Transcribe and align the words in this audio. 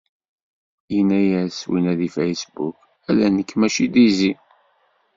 Yenna-yas 0.93 1.57
winna 1.69 1.93
deg 1.99 2.11
Facebook: 2.17 2.77
ala, 3.09 3.25
nekk 3.29 3.51
mačči 3.59 3.85
d 3.93 3.95
izi! 4.07 4.31